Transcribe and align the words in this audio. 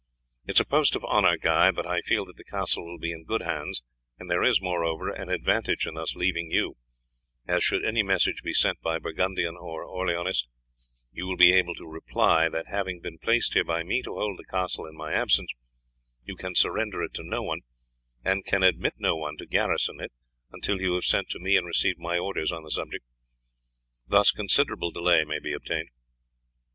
It 0.47 0.53
is 0.55 0.59
a 0.59 0.65
post 0.65 0.95
of 0.95 1.05
honour, 1.05 1.37
Guy, 1.37 1.69
but 1.69 1.85
I 1.85 2.01
feel 2.01 2.25
that 2.25 2.35
the 2.35 2.43
castle 2.43 2.83
will 2.83 2.97
be 2.97 3.11
in 3.11 3.23
good 3.23 3.43
hands; 3.43 3.83
and 4.17 4.31
there 4.31 4.41
is, 4.41 4.59
moreover, 4.59 5.11
an 5.11 5.29
advantage 5.29 5.85
in 5.85 5.93
thus 5.93 6.15
leaving 6.15 6.49
you, 6.49 6.75
as, 7.47 7.63
should 7.63 7.85
any 7.85 8.01
message 8.01 8.41
be 8.41 8.51
sent 8.51 8.81
by 8.81 8.97
Burgundian 8.97 9.55
or 9.55 9.85
Orleanist, 9.85 10.47
you 11.13 11.27
will 11.27 11.37
be 11.37 11.53
able 11.53 11.75
to 11.75 11.85
reply 11.85 12.49
that, 12.49 12.65
having 12.65 12.99
been 12.99 13.19
placed 13.19 13.53
here 13.53 13.63
by 13.63 13.83
me 13.83 14.01
to 14.01 14.15
hold 14.15 14.39
the 14.39 14.45
castle 14.45 14.87
in 14.87 14.95
my 14.97 15.13
absence, 15.13 15.53
you 16.25 16.35
can 16.35 16.55
surrender 16.55 17.03
it 17.03 17.13
to 17.13 17.23
no 17.23 17.43
one, 17.43 17.59
and 18.25 18.43
can 18.43 18.63
admit 18.63 18.95
no 18.97 19.15
one 19.15 19.37
to 19.37 19.45
garrison 19.45 20.01
it, 20.01 20.11
until 20.51 20.81
you 20.81 20.95
have 20.95 21.05
sent 21.05 21.29
to 21.29 21.37
me 21.39 21.55
and 21.57 21.67
received 21.67 21.99
my 21.99 22.17
orders 22.17 22.51
on 22.51 22.63
the 22.63 22.71
subject. 22.71 23.05
Thus 24.07 24.31
considerable 24.31 24.89
delay 24.89 25.25
may 25.25 25.37
be 25.37 25.53
obtained. 25.53 25.89